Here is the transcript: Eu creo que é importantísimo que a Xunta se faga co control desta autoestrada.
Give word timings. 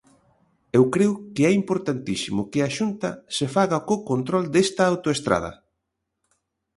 Eu 0.77 0.83
creo 0.93 1.13
que 1.33 1.43
é 1.49 1.51
importantísimo 1.61 2.41
que 2.51 2.59
a 2.61 2.73
Xunta 2.77 3.09
se 3.35 3.45
faga 3.55 3.83
co 3.87 3.95
control 4.09 4.45
desta 4.53 4.83
autoestrada. 4.91 5.51